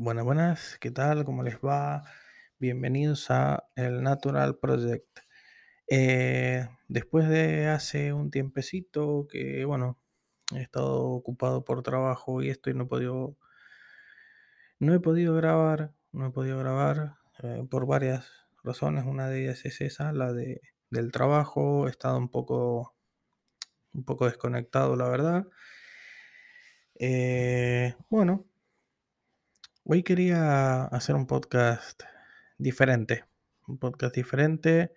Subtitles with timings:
[0.00, 1.24] Buenas, buenas, ¿qué tal?
[1.24, 2.04] ¿Cómo les va?
[2.60, 5.08] Bienvenidos a el Natural Project.
[5.88, 9.98] Eh, después de hace un tiempecito que, bueno,
[10.54, 13.36] he estado ocupado por trabajo y esto y no he podido,
[14.78, 18.30] no he podido grabar, no he podido grabar eh, por varias
[18.62, 19.04] razones.
[19.04, 20.60] Una de ellas es esa, la de,
[20.90, 21.88] del trabajo.
[21.88, 22.94] He estado un poco,
[23.92, 25.48] un poco desconectado, la verdad.
[27.00, 28.46] Eh, bueno,
[29.90, 32.02] Hoy quería hacer un podcast
[32.58, 33.24] diferente.
[33.66, 34.92] Un podcast diferente.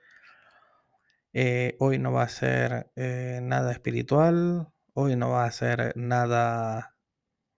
[1.32, 4.68] Eh, hoy no va a ser eh, nada espiritual.
[4.94, 6.98] Hoy no va a ser nada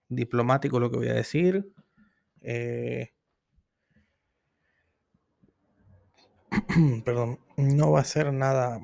[0.08, 1.72] diplomático lo que voy a decir.
[2.40, 3.12] Eh,
[7.04, 8.80] perdón, no va a ser nada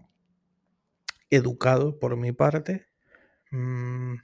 [1.30, 2.88] educado por mi parte.
[3.52, 4.16] Mm,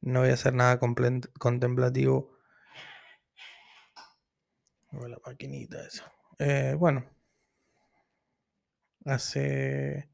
[0.00, 2.38] no voy a hacer nada contemplativo.
[4.92, 6.12] La maquinita esa.
[6.38, 7.04] Eh, bueno,
[9.04, 10.08] hace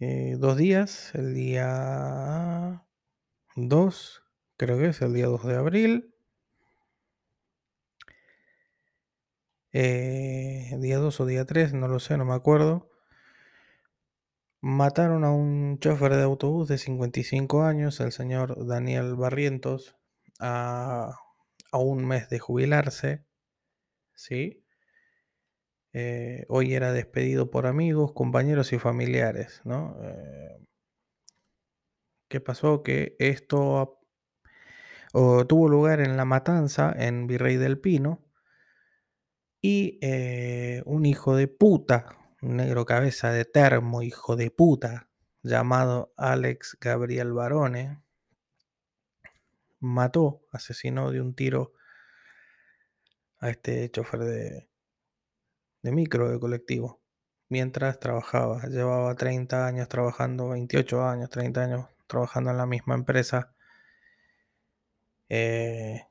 [0.00, 2.86] eh, dos días, el día
[3.56, 4.22] 2,
[4.56, 6.14] creo que es el día 2 de abril.
[9.72, 12.90] Eh, día 2 o día 3, no lo sé, no me acuerdo.
[14.60, 19.96] Mataron a un chofer de autobús de 55 años, el señor Daniel Barrientos,
[20.40, 21.14] a,
[21.72, 23.24] un mes de jubilarse.
[24.14, 24.64] ¿Sí?
[25.92, 29.96] Eh, hoy era despedido por amigos, compañeros y familiares, ¿no?
[30.02, 30.58] Eh,
[32.28, 32.82] ¿Qué pasó?
[32.82, 34.00] Que esto
[35.12, 38.24] o, tuvo lugar en La Matanza, en Virrey del Pino,
[39.60, 45.08] y eh, un hijo de puta, un negro cabeza de termo, hijo de puta,
[45.42, 48.02] llamado Alex Gabriel Barone,
[49.80, 51.72] mató, asesinó de un tiro
[53.40, 54.68] a este chofer de,
[55.82, 57.00] de micro, de colectivo,
[57.48, 58.62] mientras trabajaba.
[58.66, 63.52] Llevaba 30 años trabajando, 28 años, 30 años trabajando en la misma empresa.
[65.28, 66.06] Eh,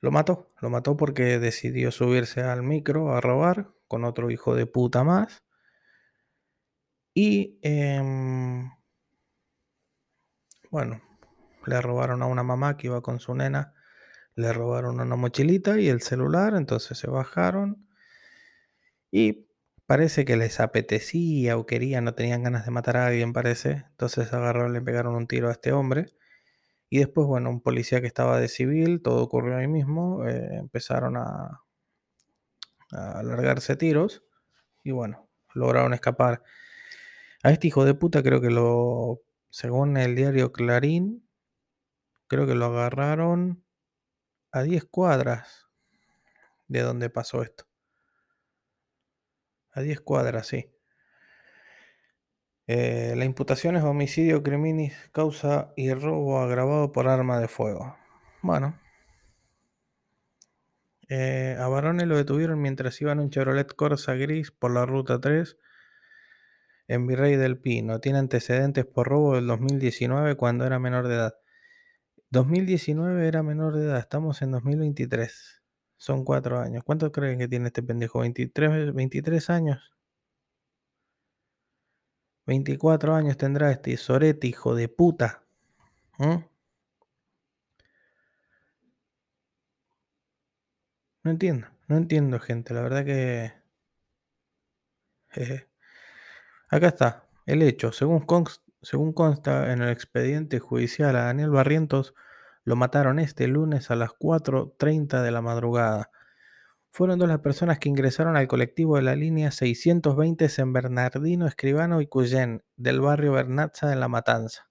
[0.00, 4.66] lo mató, lo mató porque decidió subirse al micro a robar con otro hijo de
[4.66, 5.44] puta más.
[7.14, 8.68] Y em,
[10.68, 11.00] bueno,
[11.64, 13.72] le robaron a una mamá que iba con su nena,
[14.34, 17.86] le robaron una mochilita y el celular, entonces se bajaron
[19.12, 19.46] y
[19.86, 23.84] parece que les apetecía o querían, no tenían ganas de matar a alguien, parece.
[23.90, 26.06] Entonces agarraron, le pegaron un tiro a este hombre.
[26.90, 31.16] Y después, bueno, un policía que estaba de civil, todo ocurrió ahí mismo, eh, empezaron
[31.16, 31.64] a,
[32.92, 34.24] a largarse tiros
[34.82, 36.42] y bueno, lograron escapar.
[37.42, 41.28] A este hijo de puta creo que lo, según el diario Clarín,
[42.26, 43.64] creo que lo agarraron
[44.52, 45.68] a 10 cuadras
[46.68, 47.64] de donde pasó esto.
[49.72, 50.70] A 10 cuadras, sí.
[52.66, 57.96] Eh, la imputación es homicidio criminis causa y robo agravado por arma de fuego.
[58.42, 58.80] Bueno.
[61.08, 65.20] Eh, a Barone lo detuvieron mientras iba en un Chevrolet Corsa gris por la ruta
[65.20, 65.56] 3
[66.88, 68.00] en Virrey del Pino.
[68.00, 71.34] Tiene antecedentes por robo del 2019 cuando era menor de edad.
[72.30, 75.62] 2019 era menor de edad, estamos en 2023.
[75.96, 76.82] Son cuatro años.
[76.84, 78.24] ¿Cuánto creen que tiene este pendejo?
[78.24, 79.94] ¿23, 23 años?
[82.46, 85.44] 24 años tendrá este Sorete, hijo de puta.
[86.18, 86.53] ¿Mm?
[91.24, 92.74] No entiendo, no entiendo, gente.
[92.74, 93.54] La verdad que.
[96.68, 97.92] Acá está, el hecho.
[97.92, 98.20] Según,
[99.14, 102.14] consta en el expediente judicial a Daniel Barrientos,
[102.64, 106.10] lo mataron este lunes a las 4.30 de la madrugada.
[106.90, 112.02] Fueron dos las personas que ingresaron al colectivo de la línea 620 San Bernardino, Escribano
[112.02, 114.68] y Cuyén, del barrio Bernatza de La Matanza.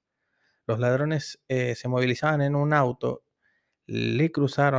[0.68, 3.24] Los ladrones eh, se movilizaban en un auto,
[3.88, 4.72] le cruzaron